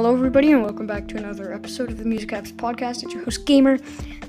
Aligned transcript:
Hello, 0.00 0.14
everybody, 0.14 0.50
and 0.50 0.62
welcome 0.62 0.86
back 0.86 1.08
to 1.08 1.18
another 1.18 1.52
episode 1.52 1.90
of 1.90 1.98
the 1.98 2.06
Music 2.06 2.30
Apps 2.30 2.50
Podcast. 2.50 3.02
It's 3.02 3.12
your 3.12 3.22
host, 3.22 3.44
Gamer. 3.44 3.76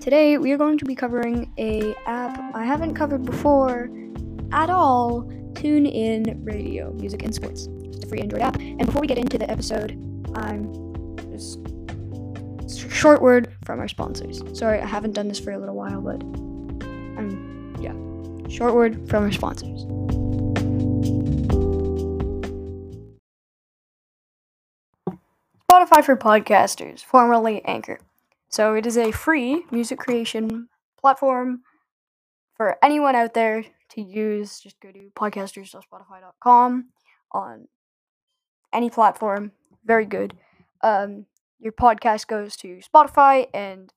Today, 0.02 0.38
we 0.38 0.52
are 0.52 0.58
going 0.58 0.78
to 0.78 0.84
be 0.84 0.96
covering 0.96 1.50
a 1.58 1.96
app 2.06 2.38
I 2.54 2.66
haven't 2.66 2.94
covered 2.94 3.24
before 3.26 3.90
at 4.52 4.70
all. 4.70 5.22
TuneIn 5.54 6.46
Radio, 6.46 6.92
Music 6.92 7.24
and 7.24 7.34
Sports. 7.34 7.70
It's 7.84 8.04
a 8.04 8.08
free 8.10 8.20
Android 8.20 8.42
app. 8.42 8.58
And 8.58 8.86
before 8.86 9.00
we 9.00 9.08
get 9.08 9.18
into 9.18 9.38
the 9.38 9.50
episode, 9.50 9.92
I'm 10.36 10.74
just 11.32 11.62
short 12.92 13.22
word 13.22 13.54
from 13.64 13.80
our 13.80 13.88
sponsors. 13.88 14.44
Sorry, 14.52 14.82
I 14.82 14.86
haven't 14.86 15.14
done 15.14 15.30
this 15.30 15.40
for 15.40 15.54
a 15.54 15.58
little 15.58 15.76
while, 15.76 16.02
but 16.02 16.22
I'm 17.18 17.78
yeah, 17.80 17.94
short 18.50 18.76
word 18.76 19.08
from 19.10 19.24
our 19.24 19.32
sponsors. 19.32 19.86
Spotify 25.92 26.04
for 26.06 26.16
podcasters, 26.16 27.04
formerly 27.04 27.64
Anchor. 27.66 28.00
So 28.50 28.76
it 28.76 28.86
is 28.86 28.98
a 28.98 29.12
free 29.12 29.66
music 29.72 30.00
creation 30.00 30.70
platform 31.00 31.62
for 32.56 32.78
anyone 32.82 33.16
out 33.16 33.34
there 33.34 33.66
to 33.90 34.02
use. 34.02 34.60
Just 34.60 34.80
go 34.80 34.92
to 34.92 35.12
podcasters.spotify.com 35.18 36.86
on 37.34 37.68
any 38.72 38.90
platform. 38.90 39.52
Very 39.84 40.06
good. 40.06 40.34
Um, 40.82 41.26
your 41.60 41.74
podcast 41.74 42.28
goes 42.28 42.56
to 42.58 42.80
Spotify 42.80 43.48
and 43.54 43.92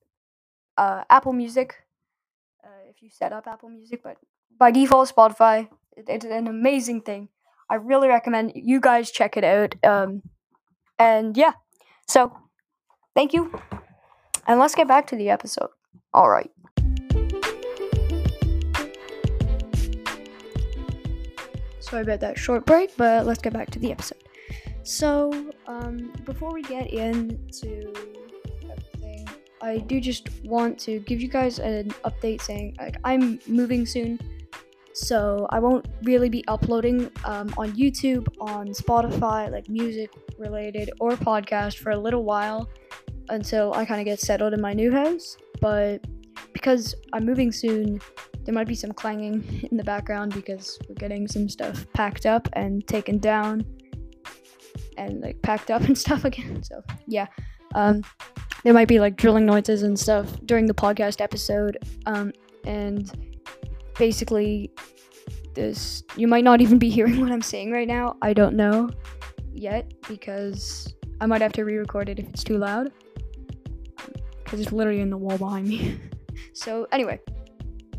uh, 0.76 1.04
Apple 1.08 1.32
Music 1.32 1.76
uh, 2.64 2.90
if 2.90 3.02
you 3.02 3.10
set 3.10 3.32
up 3.32 3.46
Apple 3.46 3.68
Music, 3.68 4.00
but 4.02 4.16
by 4.58 4.70
default, 4.70 5.14
Spotify. 5.14 5.68
It, 5.96 6.06
it's 6.08 6.24
an 6.24 6.48
amazing 6.48 7.02
thing. 7.02 7.28
I 7.70 7.76
really 7.76 8.08
recommend 8.08 8.52
you 8.56 8.80
guys 8.80 9.12
check 9.12 9.36
it 9.36 9.44
out. 9.44 9.76
Um, 9.84 10.22
and 10.98 11.36
yeah, 11.36 11.52
so 12.06 12.36
thank 13.14 13.32
you. 13.32 13.52
And 14.46 14.60
let's 14.60 14.74
get 14.74 14.88
back 14.88 15.06
to 15.08 15.16
the 15.16 15.30
episode. 15.30 15.70
All 16.12 16.28
right. 16.28 16.50
Sorry 21.80 22.02
about 22.02 22.20
that 22.20 22.38
short 22.38 22.66
break, 22.66 22.96
but 22.96 23.26
let's 23.26 23.40
get 23.40 23.52
back 23.52 23.70
to 23.70 23.78
the 23.78 23.92
episode. 23.92 24.22
So, 24.82 25.50
um, 25.66 26.12
before 26.24 26.52
we 26.52 26.62
get 26.62 26.90
into 26.92 27.92
everything, 28.70 29.28
I 29.62 29.78
do 29.78 30.00
just 30.00 30.28
want 30.44 30.78
to 30.80 31.00
give 31.00 31.20
you 31.22 31.28
guys 31.28 31.58
an 31.58 31.90
update 32.04 32.42
saying 32.42 32.76
like 32.78 32.96
I'm 33.04 33.38
moving 33.46 33.86
soon, 33.86 34.18
so 34.92 35.46
I 35.50 35.58
won't 35.58 35.86
really 36.02 36.28
be 36.28 36.44
uploading 36.48 37.10
um, 37.24 37.54
on 37.56 37.72
YouTube, 37.72 38.28
on 38.40 38.68
Spotify, 38.68 39.50
like 39.50 39.68
music 39.68 40.10
related 40.38 40.90
or 41.00 41.12
podcast 41.12 41.78
for 41.78 41.90
a 41.90 41.96
little 41.96 42.24
while 42.24 42.68
until 43.28 43.72
I 43.74 43.84
kind 43.84 44.00
of 44.00 44.04
get 44.04 44.20
settled 44.20 44.52
in 44.54 44.60
my 44.60 44.72
new 44.72 44.92
house. 44.92 45.36
But 45.60 46.04
because 46.52 46.94
I'm 47.12 47.24
moving 47.24 47.52
soon, 47.52 48.00
there 48.44 48.54
might 48.54 48.68
be 48.68 48.74
some 48.74 48.92
clanging 48.92 49.68
in 49.70 49.76
the 49.76 49.84
background 49.84 50.34
because 50.34 50.78
we're 50.88 50.94
getting 50.94 51.26
some 51.26 51.48
stuff 51.48 51.86
packed 51.94 52.26
up 52.26 52.48
and 52.54 52.86
taken 52.86 53.18
down 53.18 53.64
and 54.96 55.20
like 55.20 55.40
packed 55.42 55.70
up 55.70 55.82
and 55.88 55.96
stuff 55.96 56.24
again. 56.24 56.62
So 56.62 56.82
yeah, 57.06 57.26
um, 57.74 58.02
there 58.62 58.74
might 58.74 58.88
be 58.88 59.00
like 59.00 59.16
drilling 59.16 59.46
noises 59.46 59.82
and 59.82 59.98
stuff 59.98 60.28
during 60.44 60.66
the 60.66 60.74
podcast 60.74 61.20
episode. 61.20 61.78
Um, 62.06 62.32
and 62.64 63.36
basically, 63.98 64.70
this 65.54 66.02
you 66.16 66.26
might 66.26 66.44
not 66.44 66.60
even 66.60 66.78
be 66.78 66.90
hearing 66.98 67.20
what 67.20 67.30
I'm 67.30 67.42
saying 67.42 67.72
right 67.72 67.88
now. 67.88 68.16
I 68.22 68.32
don't 68.32 68.56
know 68.56 68.90
yet 69.54 69.92
because 70.08 70.94
I 71.20 71.26
might 71.26 71.40
have 71.40 71.52
to 71.54 71.64
re-record 71.64 72.08
it 72.08 72.18
if 72.18 72.28
it's 72.28 72.44
too 72.44 72.58
loud 72.58 72.92
because 74.42 74.60
it's 74.60 74.72
literally 74.72 75.00
in 75.00 75.10
the 75.10 75.16
wall 75.16 75.38
behind 75.38 75.68
me. 75.68 75.98
so 76.52 76.86
anyway, 76.92 77.20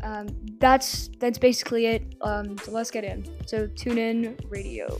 um, 0.02 0.28
that's 0.58 1.08
that's 1.18 1.38
basically 1.38 1.86
it. 1.86 2.14
Um, 2.20 2.56
so 2.58 2.72
let's 2.72 2.90
get 2.90 3.04
in. 3.04 3.26
So 3.46 3.66
TuneIn 3.66 4.40
radio. 4.48 4.98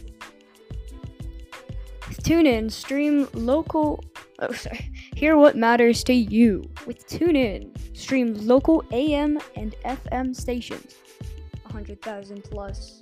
TuneIn, 2.27 2.73
stream 2.73 3.29
local. 3.35 4.03
Oh, 4.41 4.53
sorry. 4.53 4.91
Hear 5.15 5.37
what 5.37 5.57
matters 5.57 6.03
to 6.05 6.13
you 6.13 6.65
with 6.85 7.07
TuneIn. 7.07 7.97
Stream 7.97 8.35
local 8.35 8.85
AM 8.91 9.39
and 9.55 9.77
FM 9.85 10.35
stations. 10.35 10.97
100,000 11.63 12.43
plus 12.45 13.01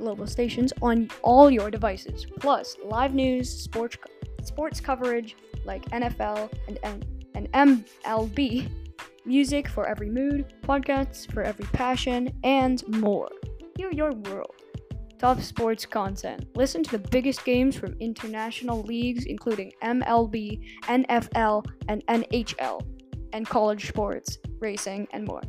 global 0.00 0.26
stations 0.26 0.72
on 0.82 1.08
all 1.22 1.50
your 1.50 1.70
devices. 1.70 2.26
Plus, 2.40 2.76
live 2.84 3.14
news, 3.14 3.48
sports 3.48 3.96
sports 4.42 4.80
coverage 4.80 5.36
like 5.64 5.84
NFL 5.90 6.50
and 6.66 7.06
and 7.34 7.52
MLB, 7.52 8.68
music 9.24 9.68
for 9.68 9.86
every 9.86 10.10
mood, 10.10 10.52
podcasts 10.62 11.30
for 11.32 11.42
every 11.42 11.66
passion, 11.66 12.32
and 12.42 12.82
more. 12.88 13.30
Hear 13.76 13.92
your 13.92 14.12
world. 14.12 14.54
Top 15.18 15.40
sports 15.40 15.84
content. 15.84 16.46
Listen 16.56 16.82
to 16.82 16.92
the 16.92 17.08
biggest 17.10 17.44
games 17.44 17.76
from 17.76 17.94
international 18.00 18.82
leagues, 18.82 19.26
including 19.26 19.70
MLB, 19.82 20.62
NFL, 20.84 21.66
and 21.88 22.04
NHL, 22.06 22.80
and 23.34 23.46
college 23.46 23.86
sports, 23.86 24.38
racing, 24.60 25.06
and 25.12 25.26
more. 25.26 25.42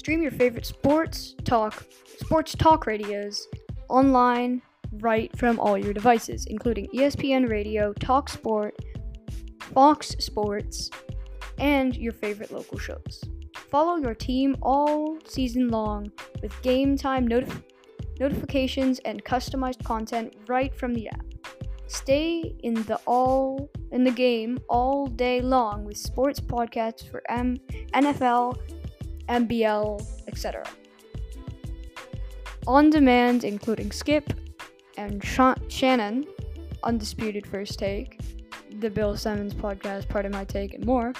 Stream 0.00 0.22
your 0.22 0.30
favorite 0.30 0.64
sports 0.64 1.34
talk 1.44 1.84
sports 2.18 2.54
talk 2.54 2.86
radios 2.86 3.46
online 3.90 4.62
right 4.92 5.30
from 5.36 5.60
all 5.60 5.76
your 5.76 5.92
devices, 5.92 6.46
including 6.46 6.88
ESPN 6.94 7.50
Radio, 7.50 7.92
Talk 7.92 8.30
Sport, 8.30 8.74
Fox 9.74 10.16
Sports, 10.18 10.90
and 11.58 11.94
your 11.94 12.14
favorite 12.14 12.50
local 12.50 12.78
shows. 12.78 13.22
Follow 13.70 13.96
your 13.96 14.14
team 14.14 14.56
all 14.62 15.18
season 15.26 15.68
long 15.68 16.10
with 16.40 16.62
game 16.62 16.96
time 16.96 17.28
notif- 17.28 17.62
notifications 18.18 19.00
and 19.00 19.22
customized 19.22 19.84
content 19.84 20.34
right 20.48 20.74
from 20.74 20.94
the 20.94 21.10
app. 21.10 21.26
Stay 21.88 22.54
in 22.62 22.72
the 22.84 22.98
all 23.04 23.68
in 23.92 24.04
the 24.04 24.10
game 24.10 24.58
all 24.70 25.08
day 25.08 25.42
long 25.42 25.84
with 25.84 25.98
sports 25.98 26.40
podcasts 26.40 27.06
for 27.06 27.22
M- 27.28 27.58
NFL, 27.92 28.56
NBL, 29.30 30.04
etc. 30.26 30.66
On 32.66 32.90
demand, 32.90 33.44
including 33.44 33.92
Skip 33.92 34.32
and 34.96 35.24
Sh- 35.24 35.62
Shannon, 35.68 36.26
Undisputed 36.82 37.46
First 37.46 37.78
Take, 37.78 38.20
the 38.80 38.90
Bill 38.90 39.16
Simmons 39.16 39.54
podcast, 39.54 40.08
Pardon 40.08 40.32
My 40.32 40.44
Take, 40.44 40.74
and 40.74 40.84
more. 40.84 41.12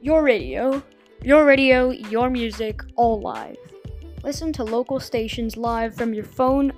Your 0.00 0.22
radio, 0.22 0.82
your 1.22 1.44
radio, 1.44 1.90
your 1.90 2.30
music, 2.30 2.80
all 2.96 3.20
live. 3.20 3.56
Listen 4.22 4.52
to 4.54 4.64
local 4.64 4.98
stations 5.00 5.56
live 5.56 5.94
from 5.94 6.14
your 6.14 6.24
phone 6.24 6.72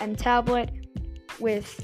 and 0.00 0.18
tablet 0.18 0.70
with 1.40 1.80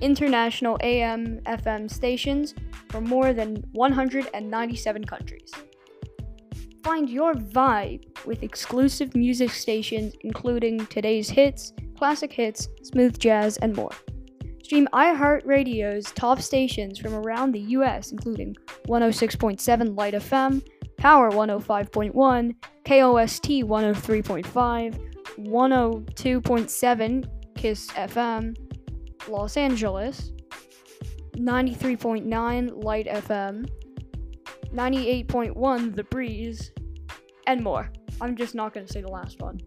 international 0.00 0.76
AM 0.82 1.40
FM 1.46 1.90
stations 1.90 2.54
from 2.88 3.04
more 3.04 3.32
than 3.32 3.64
197 3.72 5.04
countries. 5.04 5.52
Find 6.88 7.10
your 7.10 7.34
vibe 7.34 8.04
with 8.24 8.42
exclusive 8.42 9.14
music 9.14 9.50
stations 9.50 10.14
including 10.22 10.86
today's 10.86 11.28
hits, 11.28 11.74
classic 11.98 12.32
hits, 12.32 12.66
smooth 12.82 13.18
jazz, 13.18 13.58
and 13.58 13.76
more. 13.76 13.90
Stream 14.64 14.88
iHeartRadio's 14.94 16.10
top 16.12 16.40
stations 16.40 16.98
from 16.98 17.14
around 17.14 17.52
the 17.52 17.60
US, 17.76 18.10
including 18.10 18.56
106.7 18.88 19.98
Light 19.98 20.14
FM, 20.14 20.66
Power 20.96 21.30
105.1, 21.30 22.54
KOST 22.86 23.64
103.5, 23.64 25.10
102.7 25.40 27.28
Kiss 27.54 27.86
FM, 27.88 28.56
Los 29.28 29.58
Angeles, 29.58 30.32
93.9 31.36 32.82
Light 32.82 33.06
FM, 33.08 33.68
98.1 34.74 35.94
The 35.94 36.04
Breeze, 36.04 36.72
and 37.48 37.64
more. 37.64 37.90
I'm 38.20 38.36
just 38.36 38.54
not 38.54 38.72
going 38.74 38.86
to 38.86 38.92
say 38.92 39.00
the 39.00 39.10
last 39.10 39.40
one. 39.40 39.60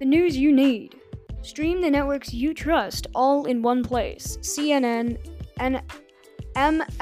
The 0.00 0.04
news 0.04 0.36
you 0.36 0.50
need. 0.52 0.96
Stream 1.42 1.80
the 1.80 1.90
networks 1.90 2.34
you 2.34 2.52
trust 2.54 3.06
all 3.14 3.44
in 3.44 3.62
one 3.62 3.84
place 3.84 4.36
CNN, 4.38 5.16
and 5.60 5.80
MSNBC, 6.54 6.98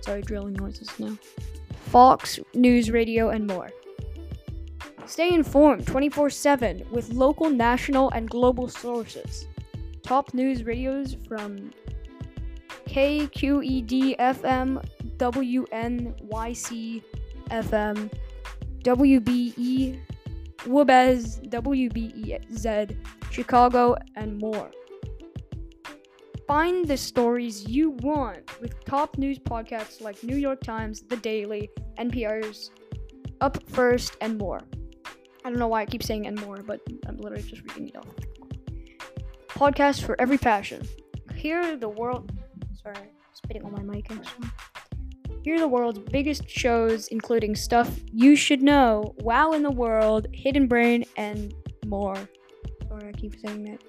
sorry, 0.00 0.22
drilling 0.22 0.54
noises 0.54 0.90
now, 0.98 1.16
Fox 1.86 2.40
News 2.54 2.90
Radio, 2.90 3.28
and 3.28 3.46
more. 3.46 3.70
Stay 5.06 5.32
informed 5.32 5.86
24 5.86 6.30
7 6.30 6.84
with 6.90 7.12
local, 7.12 7.50
national, 7.50 8.10
and 8.10 8.28
global 8.28 8.66
sources. 8.68 9.46
Top 10.02 10.34
news 10.34 10.64
radios 10.64 11.16
from 11.28 11.70
KQED 12.88 14.18
FM, 14.18 14.82
WNYC 15.20 17.02
FM, 17.50 18.10
WBE 18.82 20.00
WBEZ, 20.64 21.48
WBEZ, 21.48 22.96
Chicago, 23.30 23.96
and 24.16 24.38
more. 24.38 24.70
Find 26.46 26.86
the 26.86 26.96
stories 26.96 27.66
you 27.66 27.90
want 27.90 28.60
with 28.60 28.84
top 28.84 29.16
news 29.16 29.38
podcasts 29.38 30.00
like 30.00 30.22
New 30.22 30.36
York 30.36 30.60
Times, 30.62 31.02
The 31.02 31.16
Daily, 31.16 31.70
NPR's 31.98 32.72
Up 33.40 33.62
First, 33.68 34.16
and 34.20 34.36
more. 34.36 34.60
I 35.44 35.48
don't 35.48 35.58
know 35.58 35.68
why 35.68 35.82
I 35.82 35.86
keep 35.86 36.02
saying 36.02 36.26
and 36.26 36.38
more, 36.40 36.58
but 36.58 36.80
I'm 37.06 37.16
literally 37.16 37.44
just 37.44 37.62
reading 37.62 37.88
it 37.88 37.96
off. 37.96 38.08
Podcast 39.48 40.02
for 40.02 40.20
every 40.20 40.38
passion. 40.38 40.86
Hear, 41.34 41.76
the 41.76 41.88
world. 41.88 42.32
Sorry, 42.82 43.08
spitting 43.32 43.64
on 43.64 43.72
my 43.72 43.82
mic. 43.82 44.10
Actually. 44.10 44.48
Here 45.42 45.54
are 45.54 45.58
the 45.60 45.68
world's 45.68 45.98
biggest 45.98 46.48
shows, 46.48 47.08
including 47.08 47.56
stuff 47.56 47.98
you 48.12 48.36
should 48.36 48.62
know, 48.62 49.14
Wow 49.20 49.52
in 49.52 49.62
the 49.62 49.70
World, 49.70 50.26
Hidden 50.34 50.66
Brain, 50.66 51.04
and 51.16 51.54
more. 51.86 52.16
Sorry, 52.88 53.08
I 53.08 53.12
keep 53.12 53.40
saying 53.40 53.64
that. 53.64 53.80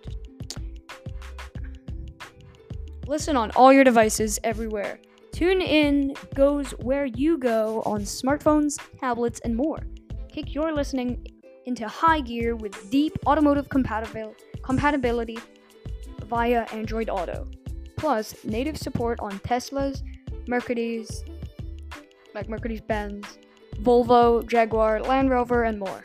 Listen 3.05 3.35
on 3.35 3.51
all 3.51 3.73
your 3.73 3.83
devices 3.83 4.39
everywhere. 4.45 5.01
TuneIn 5.33 6.15
goes 6.35 6.71
where 6.79 7.05
you 7.05 7.37
go 7.37 7.81
on 7.85 8.03
smartphones, 8.03 8.79
tablets, 8.99 9.41
and 9.43 9.53
more. 9.53 9.79
Kick 10.29 10.55
your 10.55 10.71
listening 10.71 11.25
into 11.65 11.85
high 11.87 12.21
gear 12.21 12.55
with 12.55 12.89
deep 12.89 13.17
automotive 13.27 13.67
compatibil- 13.67 14.35
compatibility 14.61 15.37
via 16.27 16.61
Android 16.71 17.09
Auto. 17.09 17.45
Plus, 17.97 18.35
native 18.45 18.77
support 18.77 19.19
on 19.19 19.31
Teslas, 19.39 20.01
Mercedes, 20.47 21.25
like 22.33 22.49
Mercedes 22.49 22.81
Benz, 22.81 23.37
Volvo, 23.81 24.47
Jaguar, 24.47 25.01
Land 25.01 25.29
Rover, 25.29 25.63
and 25.63 25.79
more. 25.79 26.03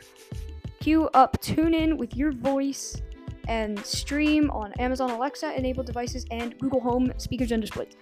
Queue 0.79 1.09
up 1.13 1.41
TuneIn 1.41 1.97
with 1.97 2.15
your 2.15 2.31
voice 2.31 3.01
and 3.47 3.79
stream 3.85 4.49
on 4.51 4.73
Amazon 4.73 5.09
Alexa 5.09 5.57
enabled 5.57 5.85
devices 5.85 6.25
and 6.31 6.57
Google 6.59 6.81
Home 6.81 7.11
speakers 7.17 7.51
and 7.51 7.61
displays. 7.61 7.93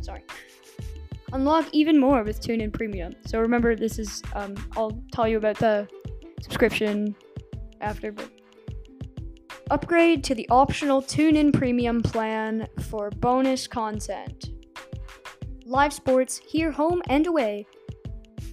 Sorry. 0.00 0.22
Unlock 1.32 1.66
even 1.72 1.98
more 1.98 2.22
with 2.22 2.40
TuneIn 2.40 2.72
Premium. 2.72 3.14
So 3.26 3.40
remember, 3.40 3.74
this 3.74 3.98
is 3.98 4.22
um, 4.34 4.54
I'll 4.76 5.02
tell 5.12 5.26
you 5.26 5.38
about 5.38 5.58
the 5.58 5.88
subscription 6.40 7.14
after, 7.80 8.12
but 8.12 8.30
upgrade 9.70 10.22
to 10.24 10.34
the 10.34 10.48
optional 10.50 11.00
TuneIn 11.02 11.52
Premium 11.52 12.02
plan 12.02 12.68
for 12.88 13.10
bonus 13.10 13.66
content 13.66 14.51
live 15.72 15.92
sports 15.92 16.36
here, 16.36 16.70
home 16.70 17.02
and 17.08 17.26
away, 17.26 17.66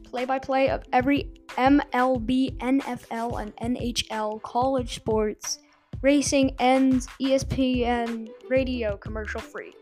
play 0.06 0.24
by 0.24 0.39
play 0.39 0.69
of 0.69 0.83
every 0.94 1.30
MLB, 1.50 2.57
NFL, 2.60 3.42
and 3.42 3.56
NHL 3.57 4.42
college 4.42 4.95
sports, 4.95 5.60
racing, 6.01 6.56
and 6.60 7.06
ESPN 7.21 8.30
radio 8.50 8.95
commercial 8.95 9.42
free. 9.42 9.74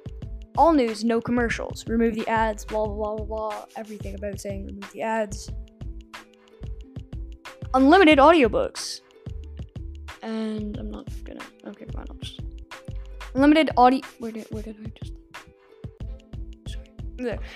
All 0.57 0.73
news, 0.73 1.03
no 1.03 1.21
commercials. 1.21 1.87
Remove 1.87 2.15
the 2.15 2.27
ads, 2.27 2.65
blah, 2.65 2.87
blah, 2.87 3.15
blah, 3.17 3.25
blah, 3.25 3.65
everything 3.75 4.15
about 4.15 4.39
saying 4.39 4.65
remove 4.65 4.91
the 4.91 5.03
ads. 5.03 5.51
Unlimited 7.75 8.17
audiobooks. 8.17 9.01
And 10.23 10.75
I'm 10.77 10.89
not 10.89 11.07
gonna. 11.23 11.45
Okay, 11.67 11.85
fine. 11.93 12.05
I'll 12.09 12.15
just. 12.15 12.39
Unlimited 13.35 13.69
audio. 13.77 14.01
Where 14.17 14.31
did, 14.31 14.47
where 14.49 14.63
did 14.63 14.77
I 14.83 14.89
just. 14.99 15.16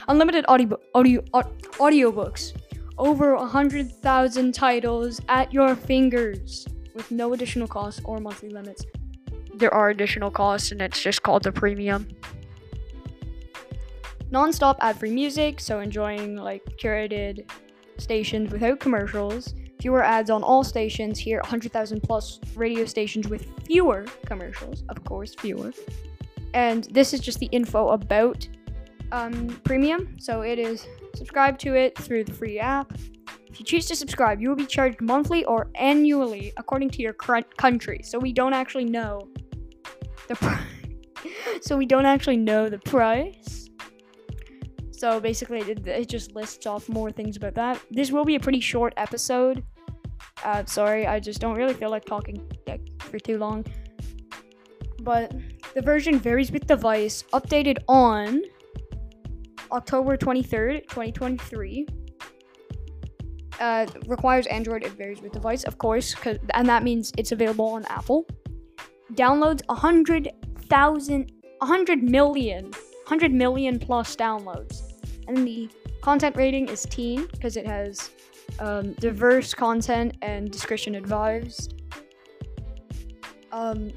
Unlimited 0.07 0.45
audio 0.47 0.77
audio 0.95 1.21
audiobooks. 1.21 2.53
Over 2.97 3.37
hundred 3.37 3.91
thousand 3.91 4.53
titles 4.53 5.21
at 5.27 5.53
your 5.53 5.75
fingers 5.75 6.67
with 6.93 7.09
no 7.11 7.33
additional 7.33 7.67
costs 7.67 8.01
or 8.03 8.19
monthly 8.19 8.49
limits. 8.49 8.85
There 9.55 9.73
are 9.73 9.89
additional 9.89 10.31
costs 10.31 10.71
and 10.71 10.81
it's 10.81 11.01
just 11.01 11.23
called 11.23 11.43
the 11.43 11.51
premium. 11.51 12.07
Non-stop 14.29 14.77
ad-free 14.79 15.11
music, 15.11 15.59
so 15.59 15.79
enjoying 15.79 16.37
like 16.37 16.63
curated 16.81 17.49
stations 17.97 18.51
without 18.51 18.79
commercials. 18.79 19.53
Fewer 19.81 20.03
ads 20.03 20.29
on 20.29 20.43
all 20.43 20.63
stations. 20.63 21.19
Hear, 21.19 21.39
100,000 21.41 22.01
plus 22.01 22.39
radio 22.55 22.85
stations 22.85 23.27
with 23.27 23.47
fewer 23.65 24.05
commercials, 24.25 24.83
of 24.89 25.03
course, 25.03 25.35
fewer. 25.35 25.73
And 26.53 26.85
this 26.85 27.13
is 27.13 27.19
just 27.19 27.39
the 27.39 27.47
info 27.47 27.89
about 27.89 28.47
um, 29.11 29.59
premium, 29.63 30.15
so 30.19 30.41
it 30.41 30.59
is 30.59 30.87
subscribe 31.15 31.57
to 31.59 31.75
it 31.75 31.97
through 31.97 32.23
the 32.23 32.33
free 32.33 32.59
app. 32.59 32.93
If 33.47 33.59
you 33.59 33.65
choose 33.65 33.85
to 33.87 33.95
subscribe, 33.95 34.41
you 34.41 34.49
will 34.49 34.55
be 34.55 34.65
charged 34.65 35.01
monthly 35.01 35.43
or 35.45 35.69
annually 35.75 36.53
according 36.57 36.89
to 36.91 37.01
your 37.01 37.13
current 37.13 37.57
country. 37.57 38.01
So 38.03 38.17
we 38.17 38.31
don't 38.31 38.53
actually 38.53 38.85
know 38.85 39.27
the 40.29 40.35
price. 40.35 40.61
so 41.61 41.77
we 41.77 41.85
don't 41.85 42.05
actually 42.05 42.37
know 42.37 42.69
the 42.69 42.79
price. 42.79 43.69
So 44.91 45.19
basically, 45.19 45.59
it, 45.61 45.85
it, 45.87 46.07
just 46.07 46.35
lists 46.35 46.65
off 46.65 46.87
more 46.87 47.11
things 47.11 47.35
about 47.35 47.55
that. 47.55 47.81
This 47.89 48.11
will 48.11 48.23
be 48.23 48.35
a 48.35 48.39
pretty 48.39 48.59
short 48.59 48.93
episode. 48.97 49.63
Uh, 50.43 50.63
sorry, 50.65 51.07
I 51.07 51.19
just 51.19 51.41
don't 51.41 51.55
really 51.55 51.73
feel 51.73 51.89
like 51.89 52.05
talking 52.05 52.49
like, 52.67 52.81
for 53.01 53.19
too 53.19 53.37
long. 53.37 53.65
But 55.01 55.33
the 55.73 55.81
version 55.81 56.19
varies 56.19 56.51
with 56.51 56.67
device. 56.67 57.23
Updated 57.33 57.79
on 57.87 58.43
October 59.71 60.17
23rd, 60.17 60.81
2023. 60.83 61.87
Uh, 63.59 63.85
requires 64.07 64.47
Android. 64.47 64.83
It 64.83 64.91
varies 64.93 65.21
with 65.21 65.31
device, 65.33 65.63
of 65.65 65.77
course, 65.77 66.15
and 66.53 66.67
that 66.67 66.83
means 66.83 67.11
it's 67.17 67.31
available 67.31 67.67
on 67.67 67.85
Apple. 67.85 68.25
Downloads 69.13 69.61
100,000, 69.67 71.31
100 71.59 72.03
million, 72.03 72.63
100 72.65 73.31
million 73.31 73.77
plus 73.77 74.15
downloads. 74.15 74.81
And 75.27 75.45
the 75.45 75.69
content 76.01 76.35
rating 76.35 76.69
is 76.69 76.83
teen 76.83 77.27
because 77.27 77.55
it 77.55 77.67
has 77.67 78.09
um, 78.59 78.93
diverse 78.93 79.53
content 79.53 80.17
and 80.21 80.49
discretion 80.51 80.95
advised. 80.95 81.81
Um, 83.51 83.91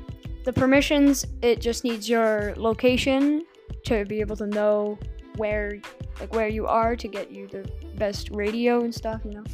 the 0.45 0.53
permissions, 0.53 1.25
it 1.41 1.61
just 1.61 1.85
needs 1.85 2.09
your 2.09 2.53
location 2.57 3.47
to 3.87 4.05
be 4.05 4.21
able 4.21 4.37
to 4.37 4.47
know 4.47 4.99
where 5.37 5.79
like 6.21 6.33
where 6.35 6.49
you 6.49 6.67
are 6.67 6.97
to 6.97 7.09
get 7.09 7.31
you 7.31 7.47
the 7.49 7.69
best 7.97 8.31
radio 8.33 8.83
and 8.83 8.95
stuff, 8.95 9.21
you 9.25 9.33
know. 9.33 9.45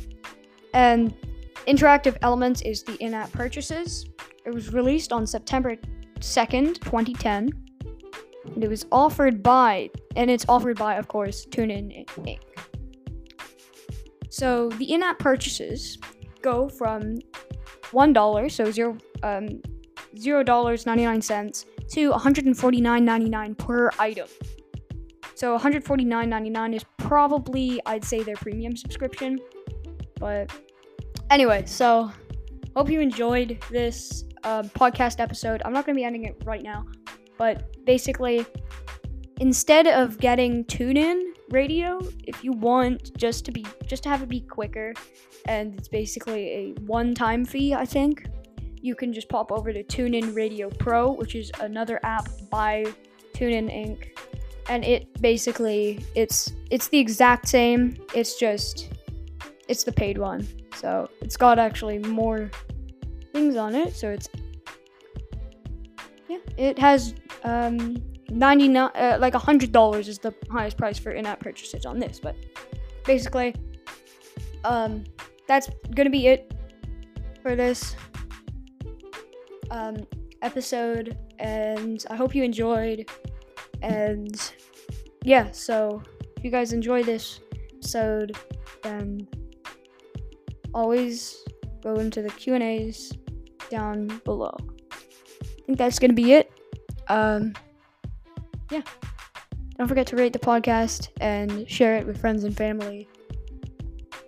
And 0.75 1.14
interactive 1.66 2.16
elements 2.22 2.62
is 2.62 2.82
the 2.82 2.96
in-app 2.96 3.32
purchases. 3.32 4.06
It 4.44 4.54
was 4.54 4.72
released 4.72 5.12
on 5.12 5.26
September 5.26 5.76
2nd, 6.20 6.80
2010. 6.80 7.50
And 8.54 8.64
it 8.64 8.68
was 8.68 8.87
offered 8.90 9.42
by 9.42 9.90
and 10.16 10.30
it's 10.30 10.46
offered 10.49 10.78
by 10.78 10.94
of 10.96 11.08
course 11.08 11.46
TuneIn 11.46 12.06
Inc. 12.06 12.38
So 14.30 14.68
the 14.70 14.92
in-app 14.92 15.18
purchases 15.18 15.99
go 16.40 16.68
from 16.68 17.18
one 17.92 18.12
dollar, 18.12 18.49
so 18.49 18.70
zero 18.70 18.96
um 19.22 19.60
zero 20.18 20.42
dollars 20.42 20.87
ninety 20.87 21.04
nine 21.04 21.20
cents 21.20 21.66
to 21.90 22.10
one 22.10 22.20
hundred 22.20 22.46
and 22.46 22.56
forty 22.56 22.80
nine 22.80 23.04
ninety 23.04 23.28
nine 23.28 23.54
per 23.54 23.90
item. 23.99 24.28
So 25.40 25.56
149.99 25.56 26.75
is 26.75 26.85
probably 26.99 27.80
I'd 27.87 28.04
say 28.04 28.23
their 28.23 28.37
premium 28.37 28.76
subscription. 28.76 29.38
But 30.18 30.52
anyway, 31.30 31.64
so 31.64 32.12
hope 32.76 32.90
you 32.90 33.00
enjoyed 33.00 33.59
this 33.70 34.25
uh, 34.44 34.64
podcast 34.64 35.18
episode. 35.18 35.62
I'm 35.64 35.73
not 35.73 35.87
going 35.87 35.97
to 35.97 35.99
be 35.99 36.04
ending 36.04 36.25
it 36.25 36.37
right 36.44 36.62
now, 36.62 36.85
but 37.38 37.75
basically, 37.87 38.44
instead 39.40 39.87
of 39.87 40.18
getting 40.18 40.62
TuneIn 40.66 41.23
radio, 41.49 42.00
if 42.25 42.44
you 42.44 42.52
want 42.52 43.16
just 43.16 43.47
to 43.47 43.50
be 43.50 43.64
just 43.87 44.02
to 44.02 44.11
have 44.11 44.20
it 44.20 44.28
be 44.28 44.40
quicker, 44.42 44.92
and 45.47 45.75
it's 45.78 45.88
basically 45.88 46.49
a 46.50 46.73
one-time 46.82 47.47
fee, 47.47 47.73
I 47.73 47.87
think. 47.87 48.26
You 48.82 48.94
can 48.94 49.11
just 49.11 49.30
pop 49.30 49.50
over 49.52 49.73
to 49.73 49.82
TuneIn 49.82 50.37
Radio 50.37 50.68
Pro, 50.68 51.12
which 51.12 51.35
is 51.35 51.50
another 51.61 51.99
app 52.02 52.28
by 52.50 52.85
TuneIn 53.32 53.70
Inc 53.70 54.11
and 54.70 54.84
it 54.84 55.20
basically 55.20 55.98
it's 56.14 56.52
it's 56.70 56.86
the 56.88 56.98
exact 56.98 57.48
same. 57.48 57.96
It's 58.14 58.38
just 58.38 58.88
it's 59.68 59.82
the 59.82 59.90
paid 59.92 60.16
one. 60.16 60.46
So 60.76 61.10
it's 61.20 61.36
got 61.36 61.58
actually 61.58 61.98
more 61.98 62.50
things 63.32 63.56
on 63.56 63.74
it. 63.74 63.96
So 63.96 64.10
it's 64.10 64.28
yeah, 66.28 66.38
it 66.56 66.78
has 66.78 67.14
um 67.42 68.00
99 68.30 68.76
uh, 68.76 69.18
like 69.20 69.34
hundred 69.34 69.72
dollars 69.72 70.06
is 70.06 70.20
the 70.20 70.32
highest 70.52 70.76
price 70.76 70.98
for 70.98 71.10
in-app 71.10 71.40
purchases 71.40 71.84
on 71.84 71.98
this. 71.98 72.20
But 72.20 72.36
basically, 73.04 73.56
um, 74.62 75.02
that's 75.48 75.68
gonna 75.96 76.10
be 76.10 76.28
it 76.28 76.54
for 77.42 77.56
this 77.56 77.96
um 79.72 80.06
episode, 80.42 81.18
and 81.40 82.06
I 82.08 82.14
hope 82.14 82.36
you 82.36 82.44
enjoyed. 82.44 83.10
And 83.82 84.38
yeah, 85.24 85.50
so 85.50 86.02
if 86.36 86.44
you 86.44 86.50
guys 86.50 86.72
enjoy 86.72 87.02
this 87.02 87.40
episode, 87.74 88.36
then 88.82 89.26
always 90.74 91.36
go 91.82 91.94
into 91.96 92.22
the 92.22 92.30
Q 92.30 92.54
and 92.54 92.62
A's 92.62 93.12
down 93.70 94.06
below. 94.24 94.56
I 94.92 95.62
think 95.66 95.78
that's 95.78 95.98
gonna 95.98 96.12
be 96.12 96.32
it. 96.32 96.50
Um, 97.08 97.54
yeah. 98.70 98.82
Don't 99.76 99.88
forget 99.88 100.06
to 100.08 100.16
rate 100.16 100.32
the 100.32 100.38
podcast 100.38 101.08
and 101.20 101.68
share 101.68 101.96
it 101.96 102.06
with 102.06 102.20
friends 102.20 102.44
and 102.44 102.56
family. 102.56 103.08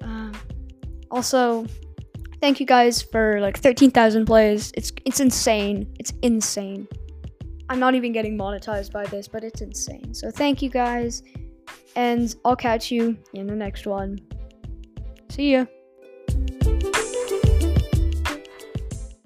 Um, 0.01 0.33
also, 1.11 1.67
thank 2.41 2.59
you 2.59 2.67
guys 2.67 3.03
for 3.03 3.41
like 3.41 3.59
13,000 3.59 4.25
plays. 4.27 4.73
It's 4.75 4.93
it's 5.05 5.21
insane. 5.21 5.95
It's 5.99 6.13
insane. 6.23 6.89
I'm 7.69 7.79
not 7.79 7.95
even 7.95 8.13
getting 8.13 8.37
monetized 8.37 8.93
by 8.93 9.07
this, 9.07 9.29
but 9.29 9.45
it's 9.45 9.61
insane. 9.61 10.15
So 10.15 10.31
thank 10.31 10.63
you 10.63 10.69
guys, 10.69 11.23
and 11.97 12.35
I'll 12.45 12.57
catch 12.57 12.91
you 12.91 13.17
in 13.35 13.47
the 13.47 13.57
next 13.57 13.87
one. 13.87 14.19
See 15.31 15.53
ya. 15.53 15.67